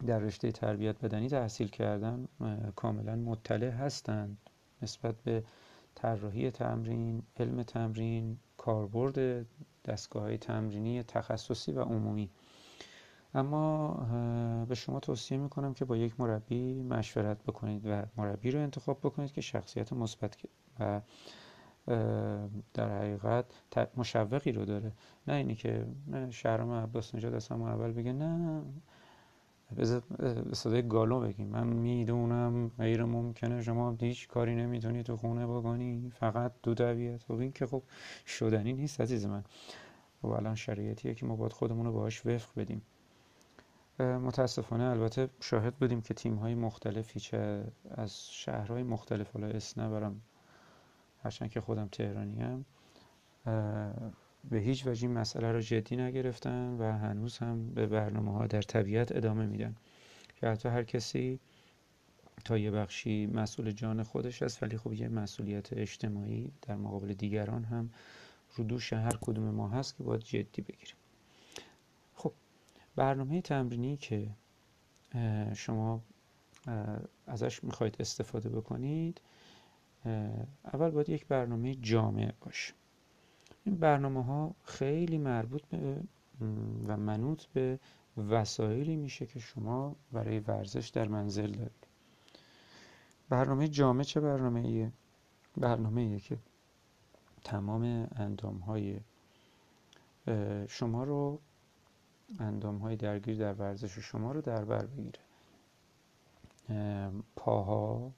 در 0.06 0.18
رشته 0.18 0.52
تربیت 0.52 1.04
بدنی 1.04 1.28
تحصیل 1.28 1.68
کردن 1.68 2.28
کاملا 2.76 3.16
مطلع 3.16 3.70
هستند 3.70 4.38
نسبت 4.82 5.14
به 5.24 5.44
طراحی 5.94 6.50
تمرین، 6.50 7.22
علم 7.36 7.62
تمرین، 7.62 8.38
کاربرد 8.56 9.46
دستگاه 9.84 10.22
های 10.22 10.38
تمرینی 10.38 11.02
تخصصی 11.02 11.72
و 11.72 11.82
عمومی. 11.82 12.30
اما 13.34 13.94
به 14.68 14.74
شما 14.74 15.00
توصیه 15.00 15.38
می‌کنم 15.38 15.74
که 15.74 15.84
با 15.84 15.96
یک 15.96 16.20
مربی 16.20 16.82
مشورت 16.82 17.42
بکنید 17.42 17.86
و 17.86 18.02
مربی 18.16 18.50
رو 18.50 18.60
انتخاب 18.60 18.98
بکنید 18.98 19.32
که 19.32 19.40
شخصیت 19.40 19.92
مثبت 19.92 20.36
و 20.80 21.00
در 22.74 22.98
حقیقت 22.98 23.44
مشوقی 23.96 24.52
رو 24.52 24.64
داره. 24.64 24.92
نه 25.28 25.34
اینی 25.34 25.54
که 25.54 25.86
شهرام 26.30 26.70
عباس 26.70 27.14
نجات 27.14 27.34
از 27.34 27.48
همون 27.48 27.70
اول 27.70 27.92
بگه 27.92 28.12
نه. 28.12 28.62
به 29.76 29.84
صدای 30.52 30.88
گالو 30.88 31.20
بگیم. 31.20 31.48
من 31.48 31.66
می‌دونم 31.66 32.70
غیر 32.78 33.04
ممکنه. 33.04 33.62
شما 33.62 33.96
هیچ 34.00 34.28
کاری 34.28 34.54
نمی‌تونی 34.54 35.02
تو 35.02 35.16
خونه 35.16 35.46
بکنی. 35.46 36.12
فقط 36.14 36.52
دو 36.62 36.74
دویت 36.74 37.22
خب 37.22 37.38
این 37.38 37.52
که 37.52 37.66
خب 37.66 37.82
شدنی 38.26 38.72
نیست 38.72 39.00
عزیز 39.00 39.26
من. 39.26 39.44
و 40.22 40.26
الان 40.28 40.54
شرایطیه 40.54 41.14
که 41.14 41.26
ما 41.26 41.36
باید 41.36 41.52
خودمون 41.52 41.86
رو 41.86 41.92
باهاش 41.92 42.26
وفق 42.26 42.60
بدیم. 42.60 42.82
متاسفانه 43.98 44.84
البته 44.84 45.28
شاهد 45.40 45.74
بودیم 45.74 46.00
که 46.00 46.14
تیم 46.14 46.34
های 46.34 46.54
مختلفی 46.54 47.20
چه 47.20 47.64
از 47.90 48.30
شهرهای 48.30 48.82
مختلف 48.82 49.30
حالا 49.30 49.46
اسم 49.46 49.80
نبرم 49.80 50.20
هرچند 51.26 51.50
که 51.50 51.60
خودم 51.60 51.88
تهرانی 51.88 52.40
هم 52.40 52.64
به 54.50 54.58
هیچ 54.58 54.86
وجه 54.86 55.06
این 55.08 55.18
مسئله 55.18 55.52
رو 55.52 55.60
جدی 55.60 55.96
نگرفتن 55.96 56.76
و 56.78 56.98
هنوز 56.98 57.38
هم 57.38 57.70
به 57.74 57.86
برنامه 57.86 58.32
ها 58.32 58.46
در 58.46 58.62
طبیعت 58.62 59.16
ادامه 59.16 59.46
میدن. 59.46 59.76
که 60.36 60.46
حتی 60.46 60.68
هر 60.68 60.82
کسی 60.82 61.40
تا 62.44 62.58
یه 62.58 62.70
بخشی 62.70 63.26
مسئول 63.26 63.70
جان 63.70 64.02
خودش 64.02 64.42
است 64.42 64.62
ولی 64.62 64.78
خب 64.78 64.92
یه 64.92 65.08
مسئولیت 65.08 65.72
اجتماعی 65.72 66.52
در 66.62 66.76
مقابل 66.76 67.14
دیگران 67.14 67.64
هم 67.64 67.90
رو 68.56 68.64
دوش 68.64 68.92
هر 68.92 69.18
کدوم 69.20 69.50
ما 69.50 69.68
هست 69.68 69.96
که 69.96 70.02
باید 70.02 70.20
جدی 70.20 70.62
بگیریم. 70.62 70.96
خب 72.14 72.32
برنامه 72.96 73.40
تمرینی 73.40 73.96
که 73.96 74.28
شما 75.54 76.02
ازش 77.26 77.64
می‌خواید 77.64 77.96
استفاده 78.00 78.48
بکنید 78.48 79.20
اول 80.64 80.90
باید 80.90 81.08
یک 81.08 81.26
برنامه 81.26 81.74
جامع 81.74 82.32
باشه. 82.40 82.74
این 83.64 83.76
برنامه 83.76 84.24
ها 84.24 84.54
خیلی 84.64 85.18
مربوط 85.18 85.62
به 85.62 86.00
و 86.86 86.96
منوط 86.96 87.44
به 87.44 87.78
وسایلی 88.16 88.96
میشه 88.96 89.26
که 89.26 89.38
شما 89.38 89.96
برای 90.12 90.40
ورزش 90.40 90.88
در 90.88 91.08
منزل 91.08 91.52
دارید. 91.52 91.86
برنامه 93.28 93.68
جامع 93.68 94.02
چه 94.02 94.20
برنامه 94.20 94.60
ایه؟ 94.60 94.92
برنامه 95.56 96.00
ایه 96.00 96.20
که 96.20 96.38
تمام 97.44 98.08
اندام 98.16 98.58
های 98.58 99.00
شما 100.68 101.04
رو 101.04 101.40
اندام 102.40 102.78
های 102.78 102.96
درگیر 102.96 103.36
در 103.38 103.52
ورزش 103.52 103.98
شما 103.98 104.32
رو 104.32 104.40
در 104.40 104.64
بر 104.64 104.86
بگیره. 104.86 105.20
پاها 107.36 108.12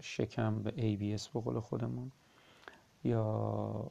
شکم 0.00 0.62
به 0.62 0.70
ABS 0.70 1.28
به 1.28 1.40
قول 1.40 1.60
خودمون 1.60 2.12
یا 3.04 3.90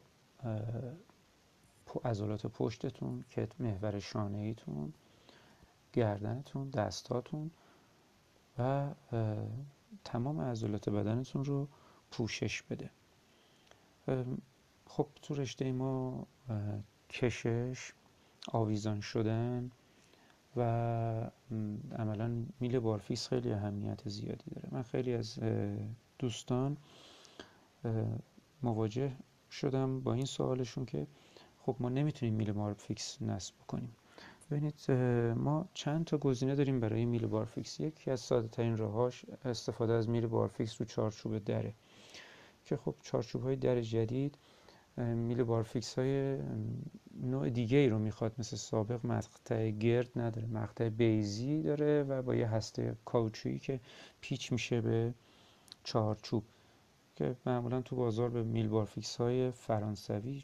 عضلات 2.03 2.45
پشتتون 2.45 3.23
که 3.29 3.47
محور 3.59 3.99
شانه 3.99 4.37
ایتون 4.37 4.93
گردنتون 5.93 6.69
دستاتون 6.69 7.51
و 8.59 8.89
تمام 10.03 10.41
عضلات 10.41 10.89
بدنتون 10.89 11.45
رو 11.45 11.67
پوشش 12.11 12.61
بده. 12.61 12.89
خب 14.87 15.07
تو 15.21 15.35
رشته 15.35 15.71
ما 15.71 16.27
کشش 17.09 17.93
آویزان 18.47 19.01
شدن 19.01 19.71
و 20.57 20.61
عملا 21.97 22.45
میل 22.59 22.79
بارفیکس 22.79 23.27
خیلی 23.27 23.51
اهمیت 23.51 24.09
زیادی 24.09 24.51
داره. 24.55 24.69
من 24.71 24.81
خیلی 24.81 25.13
از 25.13 25.39
دوستان 26.19 26.77
مواجه 28.63 29.11
شدم 29.51 29.99
با 29.99 30.13
این 30.13 30.25
سوالشون 30.25 30.85
که 30.85 31.07
خب 31.59 31.75
ما 31.79 31.89
نمی‌تونیم 31.89 32.35
میل 32.35 32.51
بارفیکس 32.51 33.21
نصب 33.21 33.53
بکنیم. 33.63 33.95
ببینید 34.51 34.91
ما 35.35 35.65
چند 35.73 36.05
تا 36.05 36.17
گزینه 36.17 36.55
داریم 36.55 36.79
برای 36.79 37.05
میل 37.05 37.27
بارفیکس. 37.27 37.79
یکی 37.79 38.11
از 38.11 38.19
ساده 38.19 38.47
ترین 38.47 38.77
راهاش 38.77 39.25
استفاده 39.45 39.93
از 39.93 40.09
میل 40.09 40.27
بارفیکس 40.27 40.81
رو 40.81 40.87
چارچوب 40.87 41.37
دره. 41.37 41.73
که 42.65 42.77
خب 42.77 42.95
چارچوب 43.01 43.43
های 43.43 43.55
در 43.55 43.81
جدید 43.81 44.37
میل 44.97 45.43
بارفیکس 45.43 45.99
های 45.99 46.37
نوع 47.21 47.49
دیگه 47.49 47.77
ای 47.77 47.89
رو 47.89 47.99
می‌خواد. 47.99 48.33
مثل 48.37 48.55
سابق 48.55 49.05
مقطع 49.05 49.69
گرد 49.69 50.19
نداره 50.19 50.47
مقطع 50.47 50.89
بیزی 50.89 51.61
داره 51.61 52.03
و 52.03 52.21
با 52.21 52.35
یه 52.35 52.47
هسته 52.47 52.95
کاوچویی 53.05 53.59
که 53.59 53.79
پیچ 54.21 54.51
میشه 54.51 54.81
به 54.81 55.13
چارچوب 55.83 56.43
که 57.15 57.35
معمولا 57.45 57.81
تو 57.81 57.95
بازار 57.95 58.29
به 58.29 58.43
میل 58.43 58.67
بارفیکس 58.67 59.15
های 59.15 59.51
فرانسوی 59.51 60.43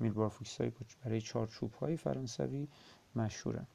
میل 0.00 0.12
بارفیکس 0.12 0.60
های 0.60 0.72
برای 1.04 1.20
چارچوب 1.20 1.74
های 1.74 1.96
فرانسوی 1.96 2.68
مشهورن. 3.16 3.66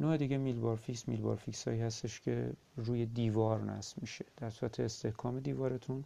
نوع 0.00 0.16
دیگه 0.16 0.38
میل 0.38 0.58
بارفیکس 0.60 1.08
میل 1.08 1.20
بارفیکس 1.20 1.68
هایی 1.68 1.80
هستش 1.80 2.20
که 2.20 2.52
روی 2.76 3.06
دیوار 3.06 3.60
نصب 3.60 4.00
میشه. 4.00 4.24
در 4.36 4.50
صورت 4.50 4.80
استحکام 4.80 5.40
دیوارتون 5.40 6.04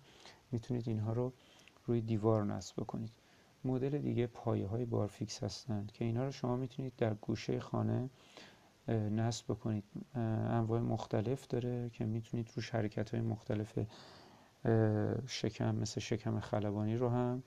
می‌تونید 0.53 0.89
اینها 0.89 1.13
رو 1.13 1.33
روی 1.87 2.01
دیوار 2.01 2.45
نصب 2.45 2.83
بکنید. 2.83 3.13
مدل 3.67 3.99
دیگه 3.99 4.27
پایه 4.27 4.67
های 4.67 4.85
بارفیکس 4.85 5.43
هستند 5.43 5.93
که 5.93 6.05
اینها 6.05 6.25
رو 6.25 6.31
شما 6.31 6.57
می‌تونید 6.57 6.93
در 6.97 7.15
گوشه 7.15 7.61
خانه 7.61 8.11
نصب 8.89 9.45
بکنید. 9.49 9.85
انواع 10.15 10.81
مختلف 10.81 11.47
داره 11.47 11.91
که 11.91 12.05
می‌تونید 12.05 12.51
روش 12.57 12.71
حرکت 12.71 13.11
های 13.11 13.21
مختلف 13.21 13.79
شکم 15.27 15.75
مثل 15.75 16.01
شکم 16.01 16.41
خلبانی 16.41 16.97
رو 16.97 17.09
هم 17.09 17.43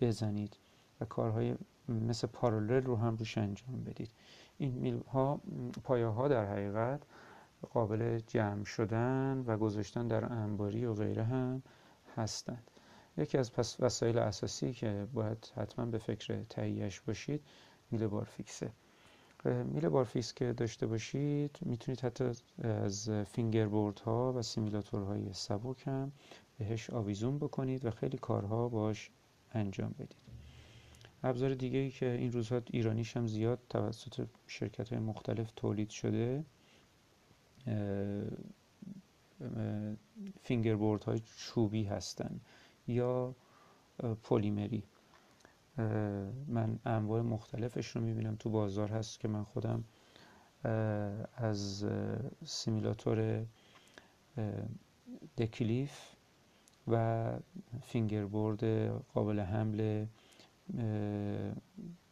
بزنید 0.00 0.56
و 1.00 1.04
کارهای 1.04 1.54
مثل 1.88 2.26
پارالل 2.26 2.82
رو 2.82 2.96
هم 2.96 3.16
روش 3.16 3.38
انجام 3.38 3.84
بدید. 3.84 4.10
این 4.58 4.72
میل 4.72 5.00
ها 5.12 5.40
پایه 5.84 6.06
ها 6.06 6.28
در 6.28 6.44
حقیقت 6.52 7.02
قابل 7.72 8.18
جمع 8.18 8.64
شدن 8.64 9.44
و 9.46 9.56
گذاشتن 9.56 10.06
در 10.08 10.32
انباری 10.32 10.84
و 10.84 10.94
غیره 10.94 11.24
هم 11.24 11.62
هستند. 12.16 12.70
یکی 13.18 13.38
از 13.38 13.52
پس 13.52 13.76
وسایل 13.80 14.18
اساسی 14.18 14.72
که 14.72 15.06
باید 15.12 15.52
حتما 15.56 15.84
به 15.84 15.98
فکر 15.98 16.42
تهیهش 16.42 17.00
باشید 17.00 17.40
میل 17.90 18.06
بارفیکسه. 18.06 18.70
میل 19.44 19.88
بارفیکس 19.88 20.34
که 20.34 20.52
داشته 20.52 20.86
باشید 20.86 21.58
می‌تونید 21.60 22.00
حتی 22.00 22.24
از 22.62 23.10
fingerboard 23.10 23.98
ها 23.98 24.32
و 24.32 24.42
simulator 24.42 25.16
های 25.16 25.32
سبک 25.32 25.86
هم 25.86 26.12
بهش 26.58 26.90
آویزون 26.90 27.38
بکنید 27.38 27.84
و 27.84 27.90
خیلی 27.90 28.18
کارها 28.18 28.68
باش 28.68 29.10
انجام 29.54 29.94
بدید. 29.98 30.16
ابزار 31.24 31.54
دیگه 31.54 31.78
ای 31.78 31.90
که 31.90 32.10
این 32.10 32.32
روزها 32.32 32.62
ایرانیش 32.70 33.16
هم 33.16 33.26
زیاد 33.26 33.58
توسط 33.68 34.26
شرکت 34.46 34.88
های 34.88 34.98
مختلف 34.98 35.50
تولید 35.56 35.90
شده 35.90 36.44
fingerboard 40.42 41.04
های 41.04 41.20
چوبی 41.36 41.84
هستن. 41.84 42.40
یا 42.86 43.34
پلیمری. 44.22 44.82
من 46.48 46.78
انواع 46.84 47.20
مختلفش 47.22 47.86
رو 47.96 48.00
می‌بینم. 48.02 48.36
تو 48.36 48.50
بازار 48.50 48.88
هست 48.88 49.20
که 49.20 49.28
من 49.28 49.44
خودم 49.44 49.84
از 51.36 51.86
سیمیلاتور 52.44 53.46
دکلیف 55.38 56.14
و 56.88 57.32
فینگر 57.82 58.24
بورد 58.24 58.64
قابل 58.88 59.40
حمل 59.40 60.06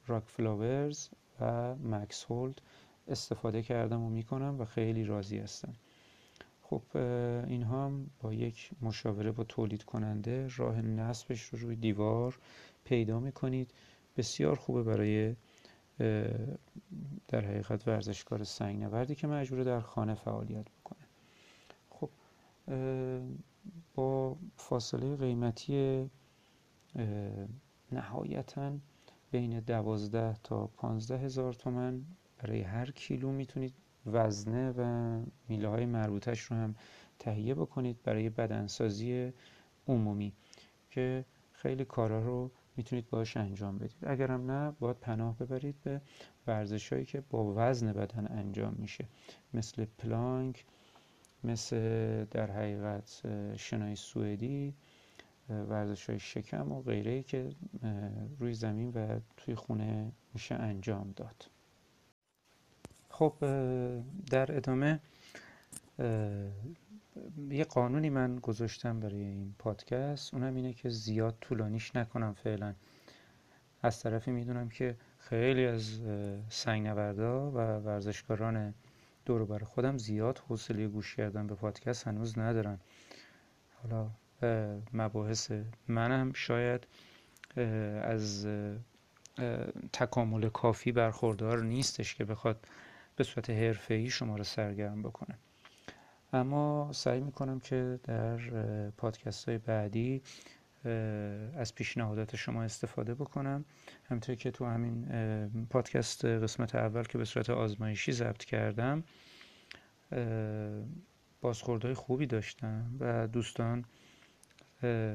راک 0.07 0.25
فلاورز 0.27 1.09
و 1.40 1.75
مکس 1.77 2.25
هولد 2.25 2.62
استفاده 3.09 3.62
کردم 3.62 4.03
و 4.03 4.11
می‌کنم 4.11 4.57
و 4.61 4.64
خیلی 4.64 5.05
راضی 5.05 5.38
هستم. 5.38 5.73
خب 6.70 6.83
اینها 7.46 7.87
هم 7.87 8.11
با 8.20 8.35
یک 8.35 8.70
مشاوره 8.83 9.33
با 9.33 9.44
تولید 9.44 9.85
کننده 9.85 10.48
راه 10.56 10.83
نصبش 10.83 11.42
رو 11.42 11.59
روی 11.59 11.76
دیوار 11.76 12.38
پیدا 12.85 13.20
می‌کنید. 13.20 13.74
بسیار 14.16 14.54
خوبه 14.54 14.83
برای 14.83 15.37
در 17.28 17.40
حقیقت 17.40 17.88
ورزشکار 17.88 18.44
سنگ 18.44 18.83
نوردی 18.83 19.14
که 19.14 19.26
مجبوره 19.26 19.64
در 19.64 19.80
خانه 19.80 20.14
فعالیت 20.14 20.66
بکنه. 20.70 21.06
خب 21.90 22.11
با 23.94 24.37
فاصله 24.56 25.16
قیمتی 25.16 26.11
نهایتا 27.92 28.72
بین 29.30 29.61
دوازده 29.61 30.37
تا 30.42 30.66
پانزده 30.66 31.18
هزار 31.18 31.52
تومن 31.52 32.04
برای 32.38 32.61
هر 32.61 32.90
کیلو 32.90 33.33
می‌تونید 33.33 33.74
وزنه 34.07 34.71
و 34.71 35.21
میله 35.49 35.69
های 35.69 35.87
مربوطش 35.87 36.41
رو 36.41 36.57
هم 36.57 36.75
تهیه 37.19 37.55
بکنید 37.55 38.03
برای 38.03 38.29
بدنسازی 38.31 39.33
عمومی 39.89 40.33
که 40.91 41.25
خیلی 41.53 41.85
کارا 41.85 42.23
رو 42.23 42.51
می‌تونید 42.77 43.11
باش 43.11 43.37
انجام 43.37 43.79
بدید. 43.79 43.97
اگرم 44.03 44.51
نه 44.51 44.71
باید 44.81 44.97
پناه 44.97 45.37
ببرید 45.39 45.81
به 45.85 46.01
ورزش 46.47 46.93
هایی 46.93 47.05
که 47.05 47.21
با 47.21 47.53
وزن 47.57 47.93
بدن 47.93 48.27
انجام 48.31 48.75
میشه. 48.79 49.05
مثل 49.55 49.85
پلانک 49.85 50.65
مثل 51.45 51.77
در 52.25 52.51
حقیقت 52.51 53.23
شنای 53.57 53.97
سوئدی 53.97 54.75
ورزش 55.49 56.11
های 56.11 56.19
شکم 56.19 56.73
و 56.73 56.83
غیره 56.83 57.23
که 57.23 57.51
روی 58.39 58.55
زمین 58.55 58.91
و 58.91 59.21
توی 59.37 59.55
خونه 59.55 60.13
میشه 60.35 60.55
انجام 60.55 61.13
داد. 61.17 61.51
خب 63.20 63.35
در 64.30 64.56
ادامه 64.56 65.00
یه 67.50 67.64
قانونی 67.68 68.11
من 68.11 68.37
گذاشتم 68.37 69.00
برای 69.00 69.20
این 69.20 69.54
پادکست. 69.59 70.35
اونم 70.35 70.54
اینه 70.54 70.72
که 70.72 70.88
زیاد 70.88 71.37
طولانیش 71.40 71.96
نکنم 71.96 72.33
فعلا. 72.33 72.74
از 73.83 74.02
طرفی 74.02 74.30
می‌دونم 74.30 74.68
که 74.68 74.96
خیلی 75.18 75.66
از 75.66 76.00
سنگ 76.48 76.87
نوردا 76.87 77.50
و 77.50 77.56
ورزشکاران 77.56 78.74
دور 79.24 79.44
بر 79.44 79.59
خودم 79.59 79.96
زیاد 79.98 80.42
حوصله 80.48 80.88
گوش 80.88 81.16
کردن 81.16 81.46
به 81.46 81.54
پادکست 81.54 82.06
هنوز 82.06 82.38
ندارن. 82.38 82.78
حالا 83.83 84.11
مباحث 84.92 85.52
منم 85.88 86.33
شاید 86.33 86.87
از 88.02 88.46
تکامل 89.92 90.48
کافی 90.48 90.92
برخوردار 90.92 91.62
نیستش 91.62 92.14
که 92.14 92.24
بخواد 92.24 92.66
به 93.20 93.24
صورت 93.24 93.50
حرفه‌ای 93.50 94.11
شما 94.11 94.37
رو 94.37 94.44
سرگرم 94.44 95.02
بکنه. 95.02 95.38
اما 96.33 96.90
سعی 96.92 97.20
می‌کنم 97.20 97.61
که 97.61 98.00
در 98.02 98.38
پادکست 98.90 99.48
های 99.48 99.59
بعدی 99.59 100.22
از 101.54 101.74
پیشنهادات 101.74 102.37
شما 102.37 102.62
استفاده 102.62 103.14
بکنم. 103.14 103.64
همطور 104.04 104.35
که 104.35 104.50
تو 104.50 104.66
همین 104.66 105.06
پادکست 105.70 106.24
قسمت 106.24 106.74
اول 106.74 107.02
که 107.02 107.18
به 107.18 107.24
صورت 107.24 107.50
آزمایشی 107.50 108.12
ضبط 108.12 108.44
کردم 108.44 109.04
بازخوردهای 111.40 111.94
خوبی 111.94 112.26
داشتم 112.26 112.96
و 113.00 113.26
دوستان 113.26 113.85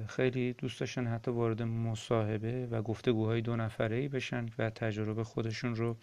خیلی 0.08 0.54
دوست 0.54 0.80
داشتن 0.80 1.08
حتی 1.08 1.32
وارد 1.32 1.62
مصاحبه 1.62 2.67
و 2.67 2.82
گفتگوهای 2.82 3.41
دو 3.41 3.56
نفره 3.56 3.95
ای 3.95 4.08
بشن 4.08 4.45
و 4.58 4.69
تجربه 4.69 5.23
خودشون 5.23 5.75
رو 5.75 5.97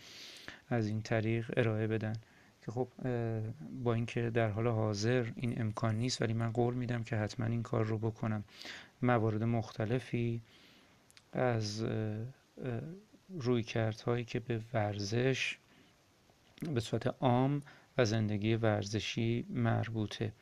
از 0.68 0.86
این 0.86 1.02
طریق 1.02 1.50
ارائه 1.56 1.86
بدن. 1.86 2.12
که 2.64 2.70
خب 2.70 2.88
با 3.84 3.94
اینکه 3.94 4.30
در 4.30 4.48
حال 4.48 4.66
حاضر 4.66 5.26
این 5.36 5.60
امکان 5.60 5.94
نیست 5.94 6.22
ولی 6.22 6.32
من 6.32 6.52
قول 6.52 6.74
میدم 6.74 7.02
که 7.02 7.16
حتما 7.16 7.46
این 7.46 7.62
کار 7.62 7.84
رو 7.84 7.98
بکنم. 7.98 8.44
موارد 9.02 9.42
مختلفی 9.42 10.40
از 11.32 11.84
روی 13.28 13.64
هایی 14.06 14.24
که 14.24 14.40
به 14.40 14.60
ورزش 14.74 15.58
به 16.74 16.80
صورت 16.80 17.06
عام 17.20 17.62
و 17.98 18.04
زندگی 18.04 18.54
ورزشی 18.54 19.46
مربوطه. 19.50 20.32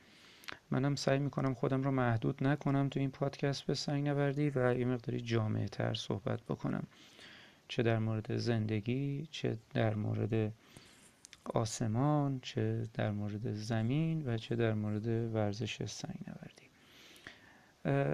منم 0.71 0.95
سعی 0.95 1.19
می‌کنم 1.19 1.55
خودم 1.55 1.83
رو 1.83 1.91
محدود 1.91 2.45
نکنم 2.45 2.89
تو 2.89 3.01
این 3.01 3.11
پادکست 3.11 3.63
به 3.63 3.75
سنگ 3.75 4.09
نوردی 4.09 4.51
و 4.51 4.79
یه 4.79 4.85
مقداری 4.85 5.21
جامعه 5.21 5.69
تر 5.69 5.95
صحبت 5.95 6.43
بکنم. 6.43 6.87
چه 7.69 7.83
در 7.83 7.99
مورد 7.99 8.37
زندگی 8.37 9.29
چه 9.31 9.59
در 9.75 9.95
مورد 9.95 10.53
آسمان 11.45 12.41
چه 12.43 12.89
در 12.95 13.11
مورد 13.11 13.55
زمین 13.55 14.27
و 14.27 14.37
چه 14.37 14.57
در 14.57 14.75
مورد 14.75 15.35
ورزش 15.35 15.85
سنگ 15.85 16.19
نوردی 16.27 16.71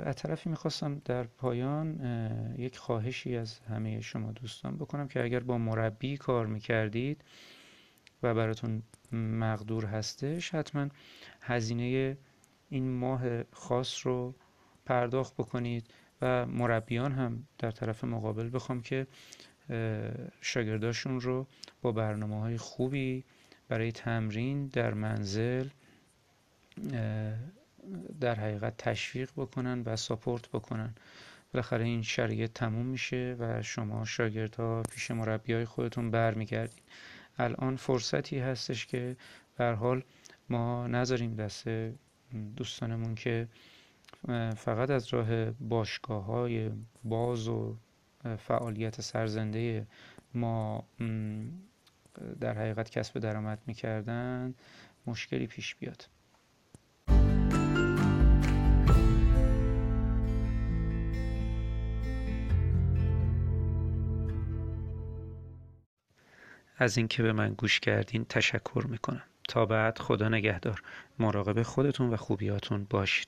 از 0.05 0.17
طرفی 0.17 0.49
می‌خواستم 0.51 1.03
در 1.05 1.25
پایان 1.25 2.01
یک 2.59 2.77
خواهشی 2.77 3.37
از 3.37 3.59
همه 3.59 4.01
شما 4.01 4.33
دوستان 4.33 4.77
بکنم 4.77 5.09
که 5.09 5.25
اگر 5.25 5.41
با 5.41 5.59
مربی 5.59 6.17
کار 6.17 6.47
می‌کردید 6.47 7.25
و 8.23 8.35
براتون 8.35 8.83
مقدور 9.13 9.85
هستش 9.85 10.55
حتما 10.55 10.89
هزینه 11.41 12.17
این 12.69 12.91
ماه 12.99 13.43
خاص 13.53 14.07
رو 14.07 14.35
پرداخت 14.87 15.35
بکنید 15.35 15.91
و 16.23 16.47
مربیان 16.47 17.13
هم 17.13 17.47
در 17.59 17.71
طرف 17.71 18.05
مقابل 18.05 18.51
بخوام 18.53 18.83
که 18.83 19.07
شاگرداشون 20.41 21.21
رو 21.21 21.47
با 21.83 21.93
برنامه 21.93 22.41
های 22.41 22.57
خوبی 22.59 23.25
برای 23.69 23.93
تمرین 23.93 24.67
در 24.67 24.95
منزل 24.95 25.69
در 28.21 28.35
حقیقت 28.35 28.77
تشویق 28.77 29.31
بکنن 29.37 29.83
و 29.87 29.97
ساپورت 29.97 30.49
بکنن. 30.49 30.95
بالاخره 31.53 31.85
این 31.85 32.03
شرایط 32.03 32.53
تموم 32.53 32.87
میشه 32.87 33.37
و 33.39 33.63
شما 33.63 34.05
شاگردها 34.05 34.83
پیش 34.91 35.11
مربی 35.11 35.53
های 35.53 35.65
خودتون 35.65 36.11
برمیگردین. 36.11 36.83
الان 37.39 37.77
فرصتی 37.77 38.39
هستش 38.39 38.87
که 38.87 39.17
به 39.57 39.65
حال 39.65 40.03
ما 40.49 40.87
نذاریم 40.87 41.35
دست 41.35 41.65
دوستانمون 42.57 43.15
که 43.15 43.49
فقط 44.57 44.91
از 44.91 45.15
راه 45.15 45.51
باشگاه 45.51 46.25
های 46.25 46.71
باز 47.05 47.49
و 47.49 47.77
فعالیت 48.39 49.01
سرزنده 49.01 49.87
ما 50.35 50.85
در 52.41 52.59
حقیقت 52.59 52.91
کسب 52.91 53.19
درآمد 53.19 53.59
می‌کردن 53.67 54.55
مشکلی 55.07 55.47
پیش 55.47 55.75
بیاد. 55.75 56.09
از 66.79 66.97
اینکه 66.97 67.23
به 67.23 67.33
من 67.33 67.55
گوش 67.55 67.81
کردین 67.81 68.25
تشکر 68.25 68.87
می‌کنم. 68.89 69.23
تا 69.49 69.67
بعد 69.67 69.99
خدا 69.99 70.29
نگهدار. 70.29 70.83
مراقب 71.19 71.63
خودتون 71.63 72.11
و 72.11 72.17
خوبیاتون 72.17 72.87
باشید. 72.91 73.25